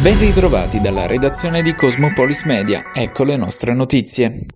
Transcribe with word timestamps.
Ben 0.00 0.16
ritrovati 0.16 0.78
dalla 0.78 1.06
redazione 1.06 1.60
di 1.60 1.74
Cosmopolis 1.74 2.44
Media, 2.44 2.84
ecco 2.92 3.24
le 3.24 3.36
nostre 3.36 3.74
notizie. 3.74 4.46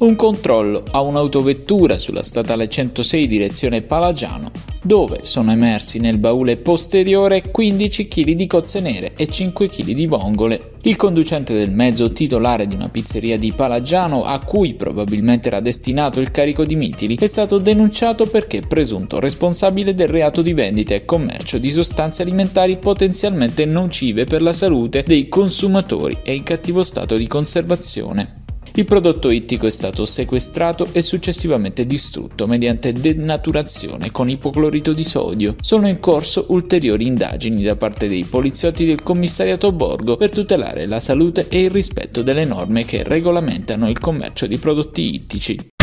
Un 0.00 0.14
controllo 0.14 0.82
a 0.90 1.00
un'autovettura 1.00 1.98
sulla 1.98 2.22
statale 2.22 2.68
106 2.68 3.26
direzione 3.26 3.80
Palagiano, 3.80 4.50
dove 4.84 5.20
sono 5.22 5.50
emersi 5.50 5.98
nel 5.98 6.18
baule 6.18 6.58
posteriore 6.58 7.50
15 7.50 8.06
kg 8.06 8.30
di 8.32 8.46
cozze 8.46 8.80
nere 8.80 9.12
e 9.16 9.26
5 9.26 9.68
kg 9.68 9.90
di 9.92 10.06
vongole. 10.06 10.72
Il 10.82 10.96
conducente 10.96 11.54
del 11.54 11.70
mezzo, 11.70 12.12
titolare 12.12 12.66
di 12.66 12.74
una 12.74 12.90
pizzeria 12.90 13.38
di 13.38 13.54
Palagiano, 13.54 14.24
a 14.24 14.38
cui 14.40 14.74
probabilmente 14.74 15.48
era 15.48 15.60
destinato 15.60 16.20
il 16.20 16.30
carico 16.30 16.66
di 16.66 16.76
mitili, 16.76 17.16
è 17.16 17.26
stato 17.26 17.56
denunciato 17.56 18.26
perché 18.26 18.60
presunto 18.60 19.18
responsabile 19.18 19.94
del 19.94 20.08
reato 20.08 20.42
di 20.42 20.52
vendita 20.52 20.94
e 20.94 21.06
commercio 21.06 21.56
di 21.56 21.70
sostanze 21.70 22.20
alimentari 22.20 22.76
potenzialmente 22.76 23.64
nocive 23.64 24.24
per 24.24 24.42
la 24.42 24.52
salute 24.52 25.02
dei 25.06 25.28
consumatori 25.28 26.18
e 26.22 26.34
in 26.34 26.42
cattivo 26.42 26.82
stato 26.82 27.16
di 27.16 27.26
conservazione. 27.26 28.43
Il 28.72 28.86
prodotto 28.86 29.30
ittico 29.30 29.66
è 29.66 29.70
stato 29.70 30.04
sequestrato 30.04 30.86
e 30.92 31.02
successivamente 31.02 31.86
distrutto 31.86 32.46
mediante 32.46 32.92
denaturazione 32.92 34.10
con 34.10 34.28
ipoclorito 34.28 34.92
di 34.92 35.04
sodio. 35.04 35.54
Sono 35.60 35.88
in 35.88 36.00
corso 36.00 36.46
ulteriori 36.48 37.06
indagini 37.06 37.62
da 37.62 37.76
parte 37.76 38.08
dei 38.08 38.24
poliziotti 38.24 38.84
del 38.84 39.02
commissariato 39.02 39.70
Borgo 39.70 40.16
per 40.16 40.30
tutelare 40.30 40.86
la 40.86 41.00
salute 41.00 41.46
e 41.48 41.62
il 41.62 41.70
rispetto 41.70 42.22
delle 42.22 42.44
norme 42.44 42.84
che 42.84 43.04
regolamentano 43.04 43.88
il 43.88 43.98
commercio 43.98 44.46
di 44.46 44.58
prodotti 44.58 45.14
ittici. 45.14 45.73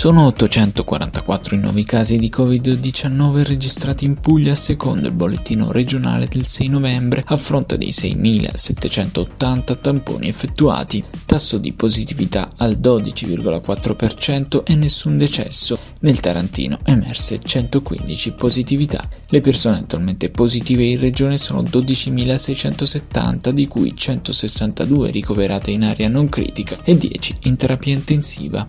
Sono 0.00 0.24
844 0.28 1.56
i 1.56 1.58
nuovi 1.58 1.84
casi 1.84 2.16
di 2.16 2.32
Covid-19 2.34 3.44
registrati 3.44 4.06
in 4.06 4.14
Puglia 4.18 4.54
secondo 4.54 5.08
il 5.08 5.12
bollettino 5.12 5.72
regionale 5.72 6.26
del 6.26 6.46
6 6.46 6.68
novembre 6.68 7.22
a 7.26 7.36
fronte 7.36 7.76
dei 7.76 7.90
6.780 7.90 9.78
tamponi 9.78 10.28
effettuati, 10.28 11.04
tasso 11.26 11.58
di 11.58 11.74
positività 11.74 12.52
al 12.56 12.78
12,4% 12.80 14.64
e 14.64 14.74
nessun 14.74 15.18
decesso. 15.18 15.78
Nel 15.98 16.18
Tarantino 16.18 16.78
emerse 16.84 17.38
115 17.38 18.32
positività. 18.32 19.06
Le 19.28 19.42
persone 19.42 19.80
attualmente 19.80 20.30
positive 20.30 20.82
in 20.82 20.98
regione 20.98 21.36
sono 21.36 21.60
12.670, 21.60 23.50
di 23.50 23.68
cui 23.68 23.94
162 23.94 25.10
ricoverate 25.10 25.70
in 25.70 25.82
area 25.82 26.08
non 26.08 26.30
critica 26.30 26.82
e 26.84 26.96
10 26.96 27.36
in 27.42 27.56
terapia 27.56 27.92
intensiva. 27.92 28.66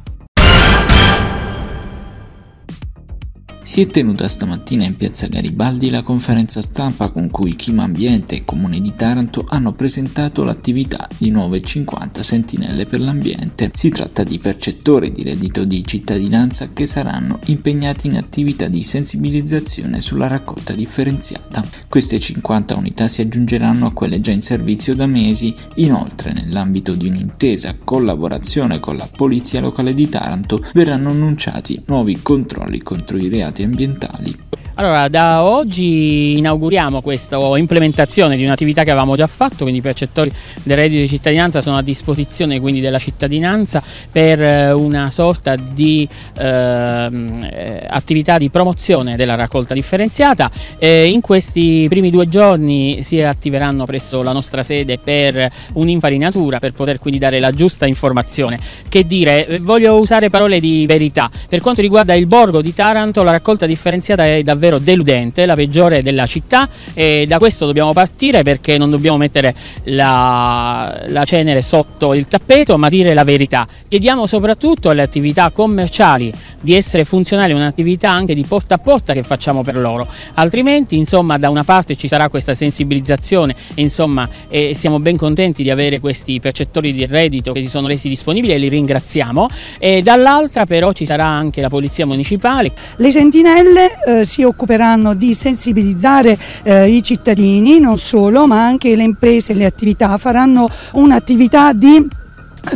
Si 3.72 3.80
è 3.80 3.88
tenuta 3.88 4.28
stamattina 4.28 4.84
in 4.84 4.98
piazza 4.98 5.28
Garibaldi 5.28 5.90
la 5.90 6.02
conferenza 6.02 6.62
stampa 6.62 7.08
con 7.08 7.30
cui 7.30 7.56
Chima 7.56 7.84
Ambiente 7.84 8.36
e 8.36 8.44
Comune 8.44 8.82
di 8.82 8.92
Taranto 8.98 9.46
hanno 9.48 9.72
presentato 9.72 10.44
l'attività 10.44 11.08
di 11.18 11.30
nuove 11.30 11.62
50 11.62 12.22
sentinelle 12.22 12.86
per 12.86 13.00
l'ambiente. 13.00 13.72
Si 13.74 13.88
tratta 13.88 14.24
di 14.24 14.40
percettori 14.40 15.14
di 15.14 15.24
reddito 15.24 15.64
di 15.64 15.86
cittadinanza 15.86 16.74
che 16.74 16.86
saranno 16.86 17.40
impegnati 17.46 18.08
in 18.08 18.18
attività 18.18 18.68
di 18.68 18.84
sensibilizzazione 18.84 20.02
sulla 20.02 20.28
raccolta 20.28 20.74
differenziata. 20.74 21.64
Queste 21.88 22.20
50 22.20 22.76
unità 22.76 23.08
si 23.08 23.22
aggiungeranno 23.22 23.86
a 23.86 23.94
quelle 23.94 24.20
già 24.20 24.32
in 24.32 24.42
servizio 24.42 24.96
da 24.96 25.06
mesi. 25.06 25.56
Inoltre, 25.76 26.34
nell'ambito 26.34 26.94
di 26.94 27.08
un'intesa 27.08 27.78
collaborazione 27.82 28.82
con 28.82 28.98
la 28.98 29.08
Polizia 29.10 29.62
Locale 29.62 29.94
di 29.94 30.10
Taranto, 30.10 30.62
verranno 30.74 31.12
annunciati 31.12 31.82
nuovi 31.86 32.22
controlli 32.22 32.80
contro 32.80 33.16
i 33.16 33.30
reati 33.30 33.60
ambientali. 33.64 34.36
Allora, 34.76 35.10
da 35.10 35.44
oggi 35.44 36.38
inauguriamo 36.38 37.02
questa 37.02 37.38
implementazione 37.58 38.38
di 38.38 38.44
un'attività 38.44 38.84
che 38.84 38.90
avevamo 38.90 39.18
già 39.18 39.28
fatto, 39.28 39.58
quindi 39.60 39.80
i 39.80 39.82
percettori 39.82 40.32
del 40.64 40.78
reddito 40.78 41.02
di 41.02 41.10
cittadinanza 41.10 41.62
sono 41.62 41.78
a 41.78 41.82
disposizione 41.82 42.60
quindi 42.62 42.80
della 42.80 42.98
cittadinanza 42.98 43.84
per 44.12 44.42
eh, 44.42 44.72
una 44.72 45.10
sorta 45.10 45.58
di 45.58 46.08
ehm, 46.38 47.50
eh, 47.52 47.86
attività 47.88 48.38
di 48.38 48.50
promozione 48.50 49.18
della 49.18 49.36
raccolta 49.36 49.74
differenziata. 49.74 50.50
Eh, 50.80 51.10
in 51.10 51.20
questi 51.20 51.88
primi 51.90 52.10
due 52.10 52.30
giorni 52.30 53.04
si 53.04 53.22
attiveranno 53.22 53.84
presso 53.84 54.24
la 54.24 54.32
nostra 54.32 54.64
sede 54.64 54.98
per 54.98 55.52
un'infarinatura 55.74 56.60
per 56.60 56.72
poter 56.72 56.98
quindi 56.98 57.20
dare 57.20 57.42
la 57.42 57.52
giusta 57.52 57.86
informazione. 57.86 58.58
Che 58.88 59.06
dire, 59.06 59.48
eh, 59.48 59.60
voglio 59.60 60.00
usare 60.00 60.30
parole 60.30 60.62
di 60.62 60.86
verità. 60.88 61.30
Per 61.50 61.60
quanto 61.60 61.82
riguarda 61.82 62.14
il 62.14 62.26
borgo 62.26 62.62
di 62.62 62.74
Taranto, 62.74 63.22
la 63.22 63.32
raccolta 63.32 63.66
differenziata 63.66 64.26
è 64.26 64.42
davvero 64.42 64.60
davvero 64.62 64.78
deludente, 64.78 65.48
la 65.48 65.56
peggiore 65.56 66.04
della 66.04 66.28
città 66.28 66.70
e 66.94 67.26
da 67.28 67.40
questo 67.40 67.66
dobbiamo 67.66 67.94
partire 67.94 68.44
perché 68.44 68.78
non 68.78 68.92
dobbiamo 68.92 69.18
mettere 69.18 69.56
la, 69.86 71.02
la 71.08 71.24
cenere 71.24 71.64
sotto 71.64 72.14
il 72.14 72.28
tappeto 72.28 72.78
ma 72.78 72.88
dire 72.88 73.16
la 73.16 73.24
verità. 73.24 73.68
Chiediamo 73.88 74.28
soprattutto 74.28 74.90
alle 74.90 75.02
attività 75.02 75.50
commerciali 75.50 76.32
di 76.62 76.76
essere 76.76 77.06
funzionali, 77.06 77.54
un'attività 77.54 78.12
anche 78.12 78.36
di 78.36 78.46
porta 78.48 78.76
a 78.76 78.78
porta 78.78 79.14
che 79.14 79.24
facciamo 79.24 79.64
per 79.64 79.78
loro, 79.78 80.08
altrimenti 80.36 80.96
insomma 80.96 81.38
da 81.38 81.50
una 81.50 81.64
parte 81.64 81.96
ci 81.96 82.08
sarà 82.08 82.30
questa 82.30 82.54
sensibilizzazione 82.54 83.56
e 83.74 83.82
insomma 83.82 84.30
e 84.48 84.76
siamo 84.76 85.00
ben 85.00 85.18
contenti 85.18 85.64
di 85.64 85.72
avere 85.72 86.00
questi 86.00 86.40
percettori 86.40 86.94
di 86.94 87.06
reddito 87.08 87.52
che 87.52 87.62
si 87.62 87.68
sono 87.68 87.88
resi 87.88 88.08
disponibili 88.08 88.54
e 88.54 88.60
li 88.60 88.68
ringraziamo 88.68 89.48
e 89.80 90.04
dall'altra 90.04 90.66
però 90.66 90.92
ci 90.92 91.08
sarà 91.08 91.26
anche 91.26 91.62
la 91.62 91.70
polizia 91.70 92.06
municipale. 92.06 92.72
Le 92.98 93.12
sentinelle 93.12 93.88
eh, 94.06 94.26
si 94.26 94.44
occuperanno 94.52 95.14
di 95.14 95.34
sensibilizzare 95.34 96.38
eh, 96.64 96.90
i 96.90 97.04
cittadini, 97.04 97.80
non 97.80 97.98
solo, 97.98 98.48
ma 98.48 98.64
anche 98.64 98.96
le 98.96 99.04
imprese, 99.04 99.54
le 99.54 99.66
attività, 99.66 100.18
faranno 100.18 100.70
un'attività 100.94 101.74
di 101.74 102.20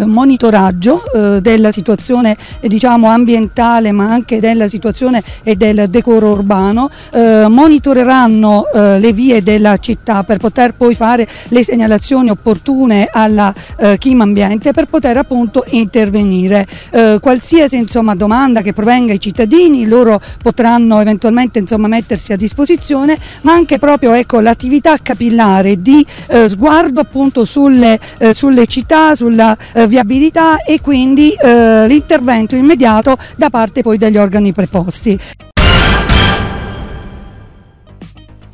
monitoraggio 0.05 1.01
eh, 1.11 1.41
della 1.41 1.71
situazione 1.71 2.35
eh, 2.59 2.67
diciamo, 2.67 3.07
ambientale 3.07 3.91
ma 3.91 4.11
anche 4.11 4.39
della 4.39 4.67
situazione 4.67 5.23
e 5.43 5.55
del 5.55 5.89
decoro 5.89 6.31
urbano, 6.31 6.89
eh, 7.13 7.45
monitoreranno 7.47 8.65
eh, 8.73 8.99
le 8.99 9.13
vie 9.13 9.43
della 9.43 9.77
città 9.77 10.23
per 10.23 10.37
poter 10.37 10.73
poi 10.73 10.95
fare 10.95 11.27
le 11.49 11.63
segnalazioni 11.63 12.29
opportune 12.29 13.07
alla 13.11 13.53
eh, 13.77 13.97
Chima 13.97 14.23
Ambiente 14.23 14.73
per 14.73 14.85
poter 14.85 15.17
appunto 15.17 15.63
intervenire. 15.67 16.65
qualsiasi 17.21 17.77
insomma, 17.77 18.15
domanda 18.15 18.61
che 18.61 18.73
provenga 18.73 19.11
ai 19.11 19.19
cittadini 19.19 19.85
loro 19.87 20.19
potranno 20.41 20.99
eventualmente 20.99 21.59
insomma, 21.59 21.87
mettersi 21.87 22.33
a 22.33 22.35
disposizione 22.35 23.17
ma 23.41 23.53
anche 23.53 23.79
proprio 23.79 24.13
ecco, 24.13 24.39
l'attività 24.39 24.97
capillare 25.01 25.81
di 25.81 26.05
sguardo 26.47 27.01
appunto 27.01 27.45
sulle, 27.45 27.99
sulle 28.33 28.65
città, 28.65 29.15
sulla 29.15 29.55
eh, 29.75 29.87
viabilità 29.87 30.63
e 30.63 30.79
quindi 30.79 31.31
eh, 31.31 31.85
l'intervento 31.87 32.55
immediato 32.55 33.17
da 33.35 33.49
parte 33.49 33.81
poi 33.81 33.97
degli 33.97 34.17
organi 34.17 34.53
preposti. 34.53 35.19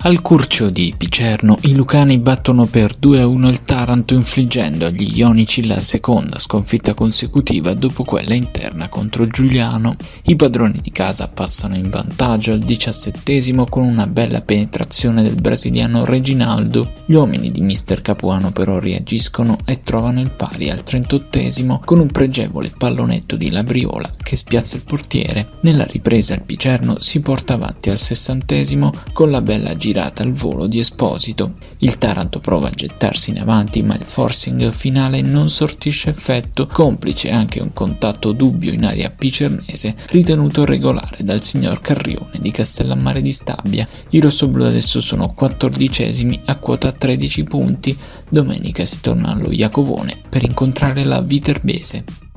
Al 0.03 0.23
Curcio 0.23 0.71
di 0.71 0.95
Picerno 0.97 1.57
i 1.65 1.75
lucani 1.75 2.17
battono 2.17 2.65
per 2.65 2.95
2-1 2.99 3.47
il 3.49 3.61
Taranto 3.61 4.15
infliggendo 4.15 4.87
agli 4.87 5.15
ionici 5.15 5.63
la 5.67 5.79
seconda 5.79 6.39
sconfitta 6.39 6.95
consecutiva 6.95 7.75
dopo 7.75 8.03
quella 8.03 8.33
interna 8.33 8.89
contro 8.89 9.27
Giuliano. 9.27 9.95
I 10.23 10.35
padroni 10.35 10.79
di 10.81 10.91
casa 10.91 11.27
passano 11.27 11.75
in 11.75 11.91
vantaggio 11.91 12.51
al 12.51 12.61
diciassettesimo 12.61 13.65
con 13.65 13.83
una 13.83 14.07
bella 14.07 14.41
penetrazione 14.41 15.21
del 15.21 15.39
brasiliano 15.39 16.03
Reginaldo. 16.03 16.93
Gli 17.05 17.13
uomini 17.13 17.51
di 17.51 17.61
mister 17.61 18.01
Capuano 18.01 18.51
però 18.51 18.79
reagiscono 18.79 19.55
e 19.65 19.83
trovano 19.83 20.19
il 20.19 20.31
pari 20.31 20.71
al 20.71 20.81
trentottesimo 20.81 21.79
con 21.85 21.99
un 21.99 22.07
pregevole 22.07 22.71
pallonetto 22.75 23.35
di 23.35 23.51
Labriola 23.51 24.11
che 24.17 24.35
spiazza 24.35 24.77
il 24.77 24.83
portiere. 24.83 25.49
Nella 25.61 25.83
ripresa 25.83 26.33
il 26.33 26.41
Picerno 26.41 26.99
si 27.01 27.19
porta 27.19 27.53
avanti 27.53 27.91
al 27.91 27.99
sessantesimo 27.99 28.91
con 29.13 29.29
la 29.29 29.43
bella 29.43 29.75
gira 29.75 29.89
girata 29.91 30.23
al 30.23 30.31
volo 30.31 30.67
di 30.67 30.79
Esposito. 30.79 31.55
Il 31.79 31.97
Taranto 31.97 32.39
prova 32.39 32.69
a 32.69 32.71
gettarsi 32.71 33.31
in 33.31 33.39
avanti, 33.39 33.83
ma 33.83 33.95
il 33.95 34.05
forcing 34.05 34.71
finale 34.71 35.21
non 35.21 35.49
sortisce 35.49 36.09
effetto, 36.09 36.65
complice 36.67 37.29
anche 37.29 37.59
un 37.59 37.73
contatto 37.73 38.31
dubbio 38.31 38.71
in 38.71 38.85
area 38.85 39.09
picernese 39.09 39.95
ritenuto 40.07 40.63
regolare 40.63 41.23
dal 41.23 41.43
signor 41.43 41.81
Carrione 41.81 42.39
di 42.39 42.51
Castellammare 42.51 43.21
di 43.21 43.33
Stabia. 43.33 43.87
I 44.09 44.19
rossoblù 44.19 44.63
adesso 44.63 45.01
sono 45.01 45.33
quattordicesimi 45.33 46.41
a 46.45 46.55
quota 46.55 46.93
13 46.93 47.43
punti. 47.43 47.97
Domenica 48.29 48.85
si 48.85 49.01
torna 49.01 49.31
allo 49.31 49.51
Iacovone 49.51 50.21
per 50.29 50.43
incontrare 50.43 51.03
la 51.03 51.19
Viterbese. 51.21 52.30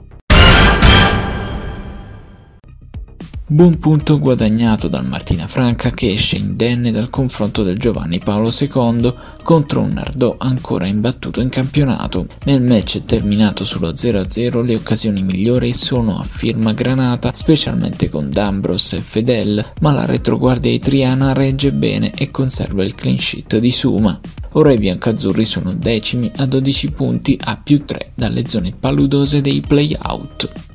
Buon 3.46 3.78
punto 3.78 4.18
guadagnato 4.18 4.88
dal 4.88 5.06
Martina 5.06 5.46
Franca 5.46 5.90
che 5.90 6.14
esce 6.14 6.36
indenne 6.36 6.90
dal 6.90 7.10
confronto 7.10 7.62
del 7.62 7.78
Giovanni 7.78 8.18
Paolo 8.18 8.48
II 8.50 9.14
contro 9.42 9.82
un 9.82 9.90
Nardò 9.90 10.36
ancora 10.38 10.86
imbattuto 10.86 11.42
in 11.42 11.50
campionato. 11.50 12.26
Nel 12.44 12.62
match 12.62 13.04
terminato 13.04 13.66
sullo 13.66 13.90
0-0 13.90 14.64
le 14.64 14.74
occasioni 14.74 15.22
migliori 15.22 15.74
sono 15.74 16.18
a 16.18 16.24
firma 16.24 16.72
Granata, 16.72 17.32
specialmente 17.34 18.08
con 18.08 18.30
D'Ambros 18.30 18.94
e 18.94 19.00
Fedel, 19.00 19.72
ma 19.82 19.92
la 19.92 20.06
retroguardia 20.06 20.72
itriana 20.72 21.34
regge 21.34 21.70
bene 21.70 22.12
e 22.14 22.30
conserva 22.30 22.82
il 22.82 22.94
clean 22.94 23.18
sheet 23.18 23.58
di 23.58 23.70
Suma. 23.70 24.18
Ora 24.52 24.72
i 24.72 24.78
biancazzurri 24.78 25.44
sono 25.44 25.74
decimi 25.74 26.32
a 26.36 26.46
12 26.46 26.92
punti 26.92 27.38
a 27.44 27.60
più 27.62 27.84
3 27.84 28.12
dalle 28.14 28.48
zone 28.48 28.74
paludose 28.80 29.42
dei 29.42 29.60
play-out. 29.60 30.73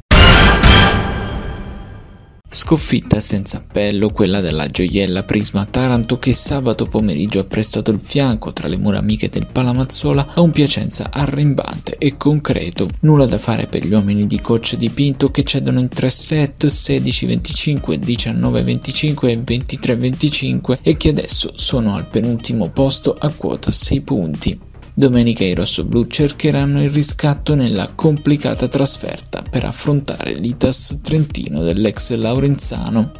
Sconfitta 2.52 3.20
senza 3.20 3.58
appello 3.58 4.10
quella 4.10 4.42
della 4.42 4.66
gioiella 4.66 5.24
Prisma 5.24 5.68
Taranto 5.68 6.18
che 6.18 6.34
sabato 6.34 6.88
pomeriggio 6.88 7.40
ha 7.40 7.44
prestato 7.44 7.92
il 7.92 8.00
fianco 8.04 8.52
tra 8.54 8.68
le 8.68 8.78
mura 8.78 8.98
amiche 8.98 9.30
del 9.30 9.46
Palamazzola 9.46 10.34
a 10.34 10.42
un 10.42 10.52
Piacenza 10.52 11.12
arrembante 11.12 11.98
e 12.00 12.18
concreto. 12.18 12.90
Nulla 13.02 13.28
da 13.28 13.38
fare 13.38 13.68
per 13.68 13.86
gli 13.86 13.94
uomini 13.94 14.26
di 14.26 14.42
coach 14.42 14.76
di 14.78 14.90
Pinto 14.90 15.30
che 15.30 15.44
cedono 15.44 15.78
in 15.80 15.90
3 15.90 16.10
set 16.10 16.66
16-25, 16.66 18.00
19-25 18.00 19.28
e 19.28 19.38
23-25 19.38 20.80
e 20.82 20.98
che 20.98 21.10
adesso 21.10 21.54
sono 21.56 21.94
al 21.94 22.08
penultimo 22.08 22.70
posto 22.70 23.16
a 23.18 23.32
quota 23.32 23.72
6 23.72 24.02
punti. 24.02 24.69
Domenica 25.00 25.46
i 25.46 25.54
rossoblù 25.54 26.08
cercheranno 26.08 26.84
il 26.84 26.90
riscatto 26.90 27.56
nella 27.56 27.94
complicata 27.96 28.68
trasferta 28.68 29.42
per 29.50 29.64
affrontare 29.64 30.34
l'Itas 30.34 31.00
Trentino 31.02 31.64
dell'ex 31.64 32.12
Laurenzano. 32.16 33.20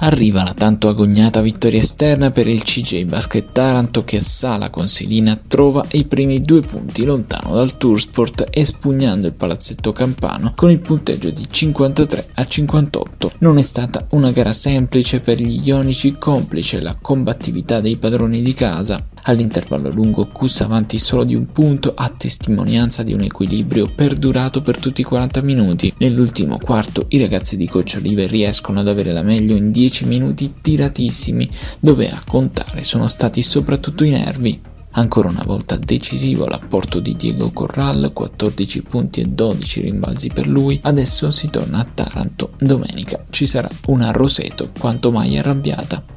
Arriva 0.00 0.44
la 0.44 0.54
tanto 0.54 0.88
agognata 0.88 1.40
vittoria 1.40 1.80
esterna 1.80 2.30
per 2.30 2.46
il 2.46 2.62
CJ 2.62 3.02
Basket 3.04 3.50
Taranto 3.50 4.04
che 4.04 4.18
a 4.18 4.20
Sala 4.20 4.70
Consilina 4.70 5.36
trova 5.48 5.84
i 5.92 6.04
primi 6.04 6.40
due 6.40 6.60
punti 6.60 7.04
lontano 7.04 7.54
dal 7.54 7.76
Toursport 7.76 8.46
espugnando 8.48 9.26
il 9.26 9.32
palazzetto 9.32 9.90
campano 9.90 10.52
con 10.54 10.70
il 10.70 10.78
punteggio 10.78 11.30
di 11.30 11.46
53 11.50 12.26
a 12.34 12.46
58. 12.46 13.32
Non 13.38 13.58
è 13.58 13.62
stata 13.62 14.06
una 14.10 14.30
gara 14.30 14.52
semplice 14.52 15.18
per 15.18 15.40
gli 15.40 15.66
ionici 15.66 16.16
complice 16.16 16.80
la 16.80 16.96
combattività 17.00 17.80
dei 17.80 17.96
padroni 17.96 18.40
di 18.40 18.54
casa. 18.54 19.04
All'intervallo 19.28 19.90
lungo 19.90 20.26
Cus 20.28 20.60
avanti 20.60 20.98
solo 20.98 21.24
di 21.24 21.34
un 21.34 21.50
punto 21.52 21.92
a 21.94 22.12
testimonianza 22.16 23.02
di 23.02 23.12
un 23.12 23.22
equilibrio 23.22 23.90
perdurato 23.94 24.62
per 24.62 24.78
tutti 24.78 25.00
i 25.00 25.04
40 25.04 25.42
minuti. 25.42 25.92
Nell'ultimo 25.98 26.58
quarto 26.58 27.06
i 27.08 27.18
ragazzi 27.18 27.56
di 27.56 27.68
Coach 27.68 27.96
Oliver 27.98 28.28
riescono 28.30 28.80
ad 28.80 28.88
avere 28.88 29.12
la 29.12 29.22
meglio 29.22 29.56
in 29.56 29.70
10 29.70 29.86
10 29.88 30.04
minuti 30.04 30.54
tiratissimi, 30.60 31.48
dove 31.80 32.10
a 32.10 32.20
contare 32.26 32.84
sono 32.84 33.08
stati 33.08 33.42
soprattutto 33.42 34.04
i 34.04 34.10
nervi. 34.10 34.60
Ancora 34.92 35.28
una 35.28 35.44
volta 35.44 35.76
decisivo 35.76 36.46
l'apporto 36.46 37.00
di 37.00 37.14
Diego 37.14 37.50
Corral, 37.52 38.10
14 38.12 38.82
punti 38.82 39.20
e 39.20 39.24
12 39.26 39.80
rimbalzi 39.80 40.28
per 40.28 40.46
lui. 40.46 40.78
Adesso 40.82 41.30
si 41.30 41.48
torna 41.50 41.78
a 41.78 41.86
Taranto. 41.92 42.52
Domenica 42.58 43.24
ci 43.30 43.46
sarà 43.46 43.68
una 43.86 44.10
Roseto 44.10 44.70
quanto 44.78 45.10
mai 45.10 45.38
arrabbiata. 45.38 46.16